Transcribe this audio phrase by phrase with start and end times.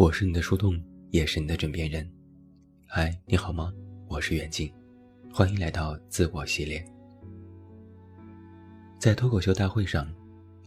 [0.00, 2.10] 我是你的树洞，也是你的枕边人。
[2.86, 3.70] 嗨，你好吗？
[4.08, 4.72] 我是远近，
[5.30, 6.82] 欢迎来到自我系列。
[8.98, 10.10] 在脱口秀大会上，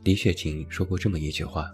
[0.03, 1.71] 李雪琴说过这么一句话。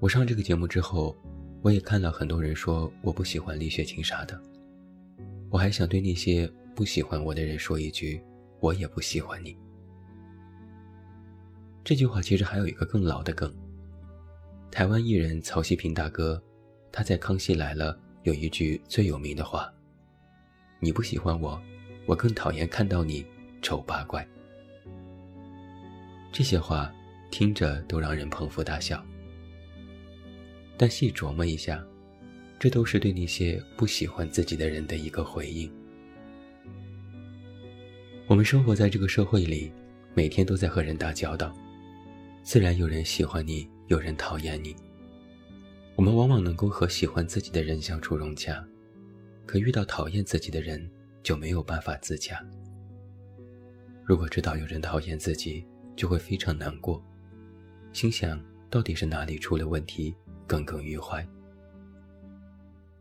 [0.00, 1.14] 我上这个节目之后，
[1.60, 4.40] 我也看到很多人说我不喜欢李雪琴啥的。
[5.50, 8.18] 我还想对那些不喜欢我的人说一句：
[8.60, 9.54] 我也不喜欢你。
[11.84, 13.54] 这句话其实还有一个更老的梗。
[14.70, 16.42] 台湾艺人曹希平大哥，
[16.92, 19.72] 他在《康熙来了》有一句最有名的话
[20.80, 21.60] ：“你不喜欢我，
[22.04, 23.24] 我更讨厌看到你
[23.62, 24.26] 丑八怪。”
[26.30, 26.92] 这些话
[27.30, 29.02] 听着都让人捧腹大笑，
[30.76, 31.82] 但细琢磨一下，
[32.58, 35.72] 这都是对那些不喜欢自己的人的一个回应。
[38.26, 39.72] 我们生活在这个社会里，
[40.12, 41.54] 每天都在和人打交道。
[42.42, 44.74] 自然有人喜欢你，有人讨厌你。
[45.94, 48.62] 我们往往能够和喜欢自己的人相处融洽，
[49.46, 50.90] 可遇到讨厌自己的人
[51.22, 52.44] 就没有办法自洽。
[54.04, 55.64] 如果知道有人讨厌自己，
[55.94, 57.02] 就会非常难过，
[57.92, 60.14] 心想到底是哪里出了问题，
[60.46, 61.26] 耿耿于怀。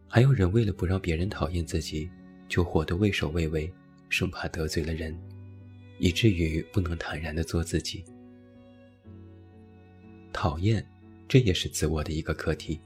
[0.08, 2.09] 还有人为了不让别人讨厌自己，
[2.47, 3.69] 就活得畏首畏尾，
[4.08, 5.17] 生怕得罪了人，
[5.97, 8.06] 以至于不能坦然地做自己。
[10.36, 10.86] 讨厌，
[11.30, 12.78] 这也是自我的一个课题。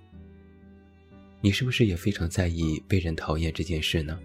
[1.42, 4.20] 你是不是也非常在意被人讨厌这件事呢？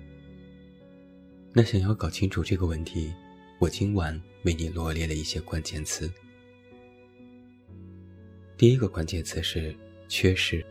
[1.50, 3.11] 那想要搞清楚这个问题，
[3.58, 6.12] 我今晚为你罗列了一些关键词。
[8.58, 9.75] 第一个关键词是
[10.06, 10.62] 缺失。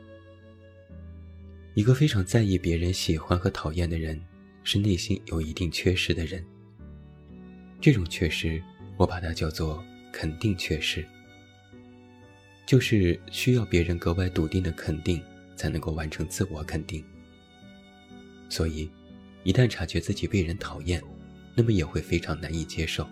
[1.73, 4.21] 一个非常在意别人喜欢和讨厌的人，
[4.63, 6.45] 是内心有一定缺失的人。
[7.81, 8.61] 这种缺失，
[8.95, 11.03] 我把它叫做肯定缺失。
[12.65, 15.21] 就是需要别人格外笃定的肯定，
[15.55, 17.03] 才能够完成自我肯定。
[18.49, 18.89] 所以，
[19.43, 21.01] 一旦察觉自己被人讨厌，
[21.55, 23.07] 那么也会非常难以接受。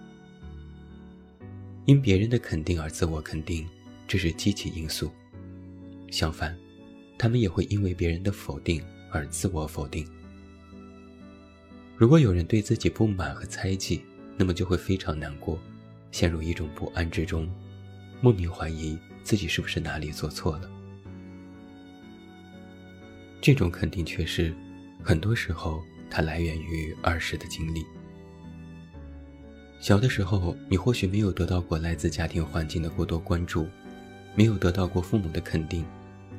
[1.86, 3.68] 因别人的肯定而自我肯定，
[4.08, 5.12] 这是积极因素。
[6.12, 6.58] 相反，
[7.18, 10.06] 他们也会因为别人的否定而自我否定。
[11.98, 14.02] 如果有人对自己不满和猜忌，
[14.38, 15.60] 那么就会非常难过，
[16.12, 17.50] 陷入一种不安之中，
[18.22, 18.98] 莫名怀疑。
[19.24, 20.70] 自己是不是哪里做错了？
[23.40, 24.52] 这种肯定缺失，
[25.04, 27.86] 很多时候它来源于儿时的经历。
[29.80, 33.68] 小的时候，你或许没有得到过来自家庭环境的过多关注，
[34.36, 35.86] 没有得到过父母的肯定，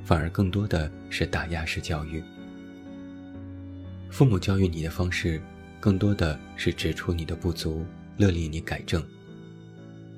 [0.04, 2.22] 反而更多的是打压式教育。
[4.10, 5.40] 父母教育你的方式，
[5.78, 9.02] 更多的是指出你的不足，勒令你改正。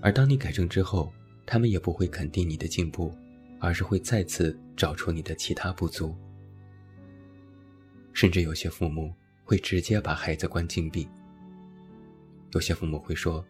[0.00, 1.12] 而当你改正之后，
[1.46, 3.14] 他们也不会肯定你的进步，
[3.60, 6.14] 而是会再次找出你的其他不足。
[8.12, 9.12] 甚至有些父母
[9.44, 11.08] 会直接把孩子关禁闭。
[12.52, 13.44] 有些父母会说：“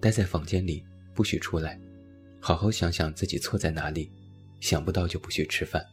[0.00, 1.78] 待在房间里，不许出来，
[2.40, 4.10] 好好想想自己错在哪里，
[4.60, 5.84] 想不到就不许吃饭。”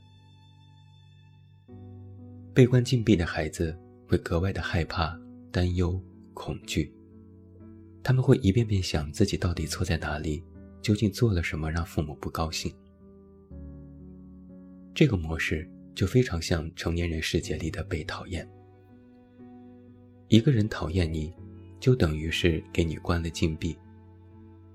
[2.53, 5.19] 被关禁闭的孩子会格外的害怕、
[5.52, 6.00] 担忧、
[6.34, 6.94] 恐惧，
[8.03, 10.41] 他们会一遍遍想自己到底错在哪里。
[10.85, 12.72] 究竟做了什么让父母不高兴？
[14.94, 18.47] 这个模式就非常像成年人世界里的被讨厌。
[20.28, 21.34] 一个人讨厌你，
[21.79, 23.75] 就等于是给你关了禁闭，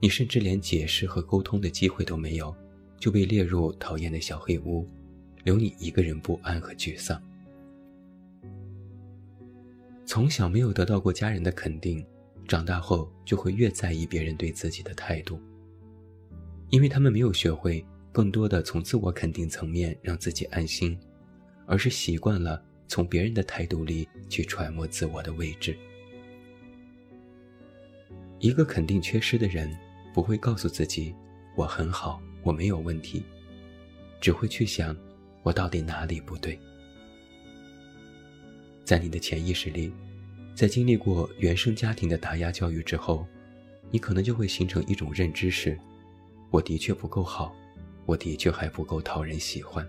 [0.01, 2.53] 你甚至连解释和沟通的机会都没有，
[2.99, 4.85] 就被列入讨厌的小黑屋，
[5.45, 7.23] 留你一个人不安和沮丧。
[10.05, 12.05] 从小没有得到过家人的肯定，
[12.49, 15.41] 长大后就会越在意别人对自己的态度。
[16.71, 20.99] 因为他们没有学会更多的从自我肯定层面让自己安心，
[21.67, 25.77] 而是习惯了从别人的态度里去揣摩自我的位置。
[28.39, 29.71] 一个肯定缺失的人，
[30.15, 31.15] 不会告诉自己
[31.57, 33.23] “我很好，我没有问题”，
[34.21, 34.97] 只会去想
[35.43, 36.59] “我到底哪里不对”。
[38.85, 39.93] 在你的潜意识里，
[40.55, 43.27] 在经历过原生家庭的打压教育之后，
[43.91, 45.79] 你可能就会形成一种认知是。
[46.51, 47.55] 我的确不够好，
[48.07, 49.89] 我的确还不够讨人喜欢。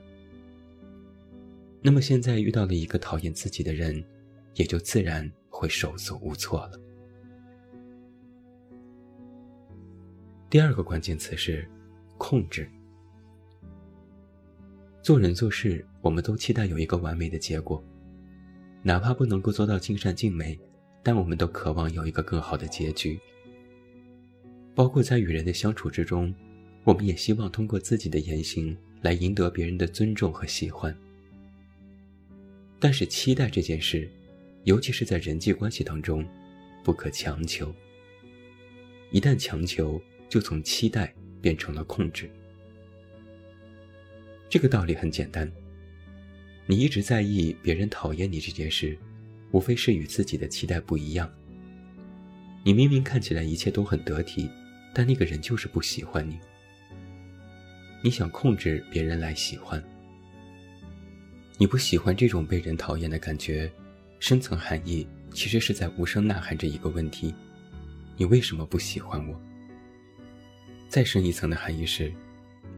[1.81, 4.03] 那么现在遇到了一个讨厌自己的人，
[4.53, 6.79] 也就自然会手足无措了。
[10.51, 11.67] 第二个关键词是
[12.19, 12.69] 控制。
[15.01, 17.83] 做人做事，我们都期待有一个完美的结果，
[18.83, 20.59] 哪怕不能够做到尽善尽美，
[21.01, 23.19] 但我们都渴望有一个更好的结局。
[24.75, 26.31] 包括在与人的相处之中。
[26.83, 30.95] 我们也希望通过自己的言行来赢得别人的尊重和喜欢。
[32.79, 34.09] 但是期待这件事，
[34.63, 36.25] 尤其是在人际关系当中，
[36.83, 37.73] 不可强求。
[39.11, 42.29] 一旦强求，就从期待变成了控制。
[44.49, 45.49] 这个道理很简单，
[46.65, 48.97] 你一直在意别人讨厌你这件事，
[49.51, 51.31] 无非是与自己的期待不一样。
[52.63, 54.49] 你明明看起来一切都很得体，
[54.93, 56.39] 但那个人就是不喜欢你。
[58.03, 59.81] 你想控制别人来喜欢，
[61.57, 63.71] 你不喜欢这种被人讨厌的感觉，
[64.19, 67.31] 深层含义其实是在无声呐喊着一个问题：
[68.17, 69.39] 你为什么不喜欢我？
[70.89, 72.11] 再深一层的含义是：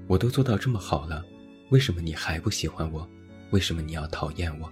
[0.07, 1.23] 我都做到这么好了，
[1.69, 3.09] 为什么你还不喜欢我？
[3.51, 4.69] 为什么你要讨厌我？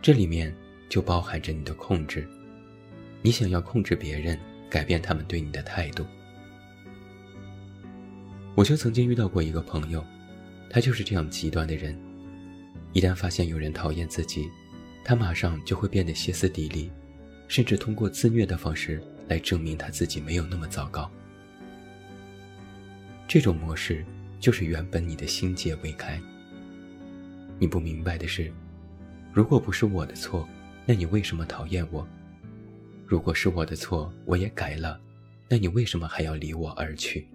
[0.00, 0.54] 这里面
[0.88, 2.28] 就包含着你的控制。
[3.22, 4.38] 你想要控制别人，
[4.70, 6.06] 改变他们对你的态度。
[8.56, 10.02] 我就曾经遇到过一个朋友，
[10.70, 11.94] 他就是这样极端的人。
[12.94, 14.48] 一旦发现有人讨厌自己，
[15.04, 16.90] 他马上就会变得歇斯底里，
[17.48, 18.98] 甚至通过自虐的方式
[19.28, 21.10] 来证明他自己没有那么糟糕。
[23.28, 24.02] 这种模式
[24.40, 26.18] 就是原本你的心结未开。
[27.58, 28.50] 你不明白的是，
[29.34, 30.48] 如果不是我的错，
[30.86, 32.08] 那你为什么讨厌我？
[33.06, 34.98] 如果是我的错，我也改了，
[35.46, 37.28] 那你为什么还要离我而去？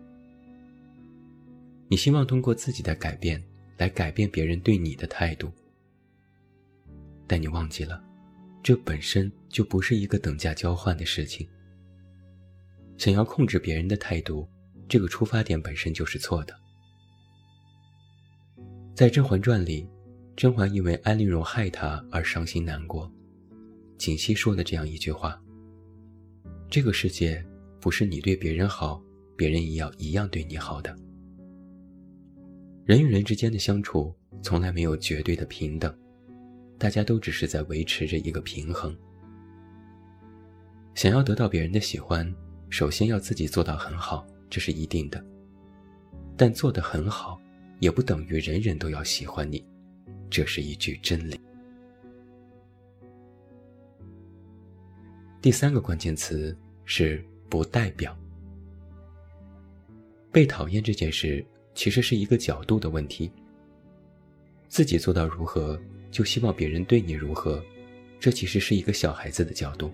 [1.92, 3.44] 你希望通过自己的改变
[3.78, 5.52] 来改变别人对你的态度，
[7.28, 8.02] 但你忘记了，
[8.64, 11.46] 这本身就不是一个等价交换的事情。
[12.98, 14.48] 想要控制别人的态度，
[14.88, 16.58] 这个出发点本身就是错的。
[18.96, 19.86] 在《甄嬛传》里，
[20.38, 23.12] 甄嬛因为安陵容害她而伤心难过，
[23.98, 25.38] 锦汐说了这样一句话。
[26.70, 27.46] 这个世界
[27.82, 29.04] 不是你对别人好，
[29.36, 30.98] 别人也要一样对你好的。
[32.84, 35.96] 人与人之间的相处从来没有绝对的平等，
[36.80, 38.96] 大家都只是在维持着一个平衡。
[40.96, 42.34] 想要得到别人的喜欢，
[42.70, 45.24] 首先要自己做到很好，这是一定的。
[46.36, 47.40] 但做得很好，
[47.80, 49.64] 也不等于人人都要喜欢你，
[50.30, 51.40] 这是一句真理。
[55.40, 58.18] 第三个关键词是不代表。
[60.32, 63.32] 被讨厌这件事其实是一个角度的问题。
[64.68, 65.80] 自己做到如何，
[66.10, 67.64] 就希望别人对你如何，
[68.20, 69.92] 这其实是一个小孩子的角度。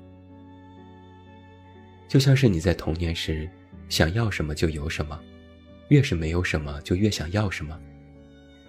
[2.08, 3.50] 就像是你在童年时
[3.90, 5.20] 想要什么就有什么，
[5.90, 7.80] 越是没有什么就越想要什么。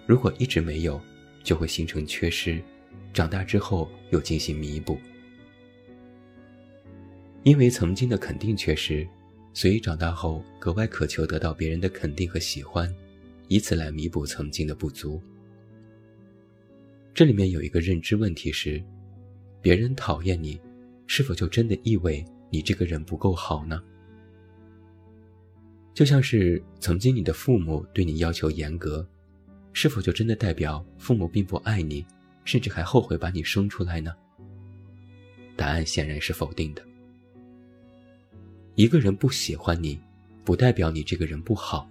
[0.05, 0.99] 如果一直没有，
[1.43, 2.61] 就会形成缺失，
[3.13, 4.97] 长大之后又进行弥补。
[7.43, 9.07] 因为曾经的肯定缺失，
[9.53, 12.93] 所以长大后格外渴求得到别人的肯定和喜欢，
[13.47, 15.21] 以此来弥补曾经的不足。
[17.13, 18.81] 这里面有一个认知问题是：
[19.61, 20.59] 别人讨厌你，
[21.07, 23.83] 是否就真的意味你这个人不够好呢？
[25.93, 29.05] 就像是曾经你的父母对你要求严格，
[29.73, 32.05] 是否就真的代表父母并不爱你，
[32.45, 34.15] 甚至还后悔把你生出来呢？
[35.57, 36.81] 答案显然是否定的。
[38.79, 39.99] 一个人不喜欢你，
[40.45, 41.85] 不代表你这个人不好。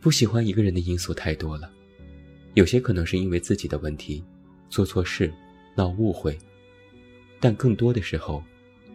[0.00, 1.70] 不喜欢一个人的因素太多了，
[2.54, 4.20] 有些可能是因为自己的问题，
[4.68, 5.32] 做错事，
[5.76, 6.36] 闹误会，
[7.38, 8.42] 但更多的时候，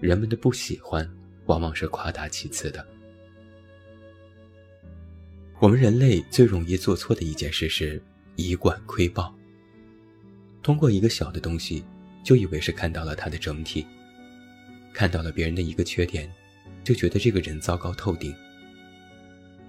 [0.01, 1.09] 人们的不喜欢
[1.45, 2.85] 往往是夸大其词的。
[5.59, 8.03] 我们人类最容易做错的一件事是
[8.35, 9.33] 以管窥豹，
[10.61, 11.85] 通过一个小的东西，
[12.21, 13.87] 就以为是看到了它的整体。
[14.93, 16.31] 看到了别人的一个缺点，
[16.83, 18.33] 就觉得这个人糟糕透顶。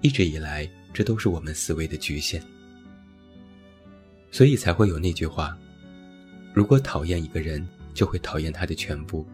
[0.01, 2.39] 一直以来，这都是我们思维的局限，
[4.29, 5.57] 所以才会有那句话：
[6.53, 9.25] 如果讨厌一个人，就会讨厌他的全部，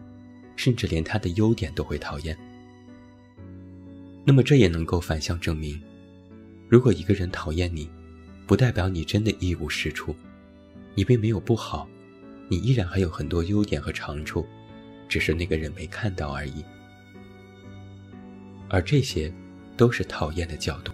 [0.56, 2.36] 甚至连他的优点都会讨厌。
[4.24, 5.78] 那么这也能够反向证明，
[6.68, 7.90] 如果一个人讨厌你，
[8.46, 10.16] 不代表你真的一无是处，
[10.94, 11.86] 你并没有不好，
[12.48, 14.46] 你依然还有很多优点和长处。
[15.12, 16.64] 只是那个人没看到而已，
[18.70, 19.30] 而这些
[19.76, 20.90] 都是讨厌的角度。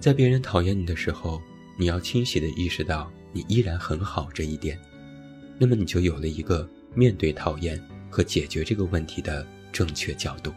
[0.00, 1.38] 在别人讨厌你的时候，
[1.78, 4.80] 你要清晰的意识到你依然很好这一点，
[5.58, 10.50] 那么你就有了一个面对讨厌和解决这个问题的正确角度。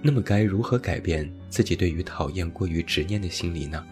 [0.00, 3.84] 那么该如何改变自己对于讨厌过于执念的心理呢？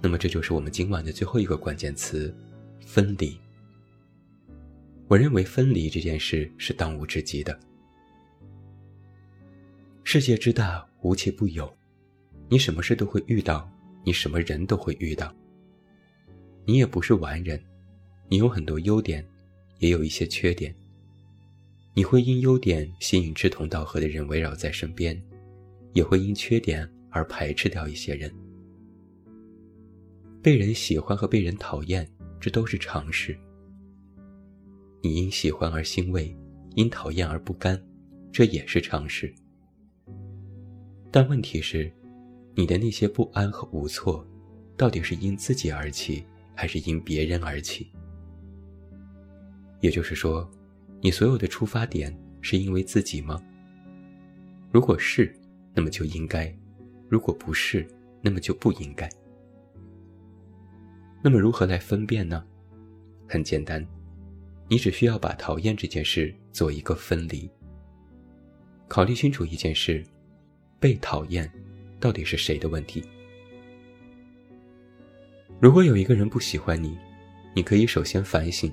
[0.00, 2.32] 那么这就是我们今晚的最后一个关键词。
[2.86, 3.38] 分离。
[5.08, 7.58] 我认为分离这件事是当务之急的。
[10.02, 11.72] 世界之大，无奇不有，
[12.48, 13.70] 你什么事都会遇到，
[14.04, 15.34] 你什么人都会遇到。
[16.66, 17.62] 你也不是完人，
[18.28, 19.26] 你有很多优点，
[19.78, 20.74] 也有一些缺点。
[21.94, 25.20] 你会因优点吸引志同道合的人围绕在身边，
[25.92, 28.32] 也会因缺点而排斥掉一些人。
[30.42, 32.06] 被人喜欢和被人讨厌，
[32.44, 33.34] 这都是常事。
[35.00, 36.36] 你因喜欢而欣慰，
[36.74, 37.82] 因讨厌而不甘，
[38.30, 39.34] 这也是常事。
[41.10, 41.90] 但问题是，
[42.54, 44.22] 你的那些不安和无措，
[44.76, 46.22] 到底是因自己而起？
[46.54, 47.90] 还是因别人而起，
[49.80, 50.46] 也就是说，
[51.00, 53.42] 你所有的出发点是因为自己吗？
[54.70, 55.34] 如果是，
[55.72, 56.54] 那么就应该；
[57.08, 57.88] 如果不是，
[58.20, 59.08] 那么就不应该。
[61.26, 62.44] 那么如何来分辨呢？
[63.26, 63.82] 很简单，
[64.68, 67.50] 你只需要把讨厌这件事做一个分离，
[68.88, 70.04] 考虑清楚一件事：
[70.78, 71.50] 被讨厌
[71.98, 73.02] 到底是谁的问题？
[75.58, 76.94] 如果有一个人不喜欢你，
[77.54, 78.70] 你可以首先反省，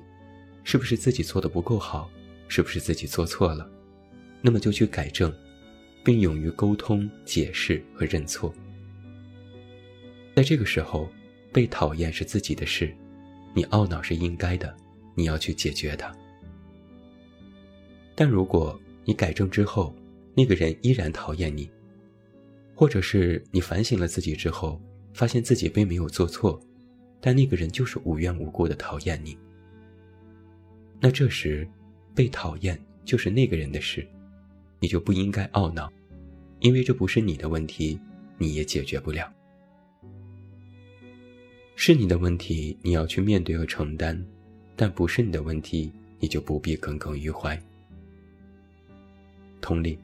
[0.65, 2.11] 是不是自己做的不够好，
[2.49, 3.65] 是不是自己做错了，
[4.41, 5.33] 那么就去改正，
[6.03, 8.53] 并勇于沟通、解释和认错。
[10.35, 11.09] 在这个时候，
[11.51, 12.93] 被讨厌是自己的事，
[13.53, 14.75] 你懊恼是应该的，
[15.15, 16.15] 你要去解决它。
[18.15, 19.93] 但如果你改正之后，
[20.35, 21.69] 那个人依然讨厌你，
[22.75, 24.81] 或者是你反省了自己之后，
[25.13, 26.59] 发现自己并没有做错。
[27.19, 29.37] 但那个人就是无缘无故的讨厌你，
[30.99, 31.67] 那这时
[32.15, 34.07] 被讨厌就是那个人的事，
[34.79, 35.91] 你就不应该懊恼，
[36.61, 37.99] 因为这不是你的问题，
[38.39, 39.31] 你也解决不了。
[41.83, 44.15] 是你的问题，你要去面对和承担，
[44.75, 47.59] 但不是你的问题，你就不必耿耿于怀。
[49.61, 49.97] 同理，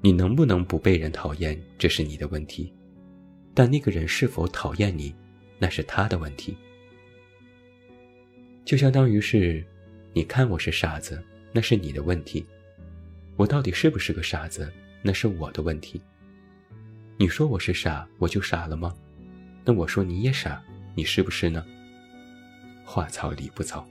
[0.00, 2.72] 你能不能不被人讨厌，这是你的问题，
[3.52, 5.14] 但那个人是否讨厌你？
[5.58, 6.56] 那是他的问题，
[8.64, 9.62] 就相当于是，
[10.14, 11.22] 你看我是傻子，
[11.52, 12.42] 那是你的问题；
[13.36, 14.72] 我到底是不是个傻子，
[15.02, 16.00] 那是我的问题。
[17.18, 18.96] 你说我是傻，我就傻了吗？
[19.62, 20.64] 那我说你也傻，
[20.96, 21.64] 你是不是呢？
[22.84, 23.86] 话糙理不糙。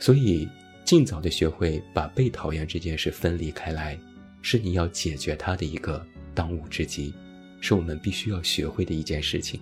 [0.00, 0.48] 所以，
[0.84, 3.98] 尽早的学会把被讨厌这件事分离开来，
[4.40, 6.04] 是你要解决它的一个
[6.34, 7.14] 当务之急。
[7.60, 9.58] 是我们必须要学会的一件事情。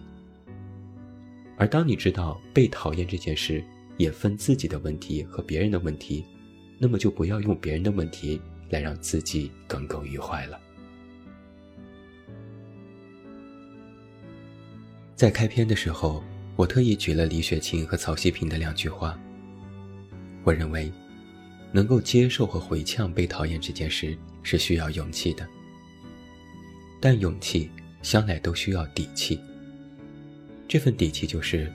[1.57, 3.63] 而当你知道被讨厌这件事
[3.97, 6.25] 也分自己的问题和别人的问题，
[6.79, 8.41] 那么就不要用别人的问题
[8.71, 10.59] 来让自己耿耿于怀了。
[15.15, 16.23] 在开篇的时候，
[16.57, 19.19] 我特意举了李雪琴和曹希平的两句话。
[20.45, 20.93] 我认为，
[21.71, 25.47] 能够接受和回呛被讨厌这件事是需要勇气的，
[27.01, 27.71] 但勇气。
[28.03, 29.39] 向来都需要底气。
[30.67, 31.73] 这份底气就是，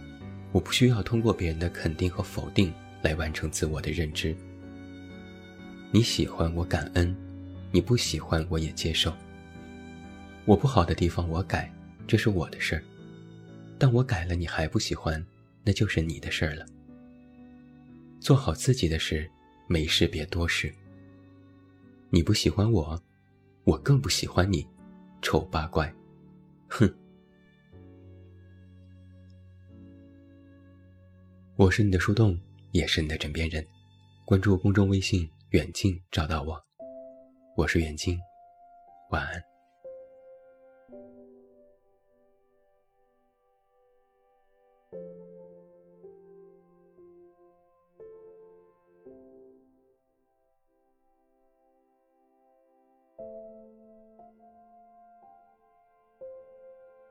[0.52, 2.70] 我不需要通过别人的肯定和否定
[3.02, 4.36] 来完成自我的认知。
[5.90, 7.16] 你喜欢我感恩，
[7.72, 9.14] 你不喜欢我也接受。
[10.44, 11.72] 我不好的地方我改，
[12.06, 12.84] 这是我的事儿。
[13.80, 15.24] 但我改了你还不喜欢，
[15.64, 16.66] 那就是你的事儿了。
[18.20, 19.30] 做好自己的事，
[19.68, 20.74] 没事别多事。
[22.10, 23.00] 你不喜欢我，
[23.64, 24.68] 我更不喜欢你，
[25.22, 25.94] 丑八怪。
[26.70, 26.92] 哼，
[31.56, 32.40] 我是你的树洞，
[32.72, 33.66] 也是你的枕边人。
[34.26, 36.62] 关注公众微信“远近”，找到我。
[37.56, 38.18] 我是远近，
[39.12, 39.47] 晚安。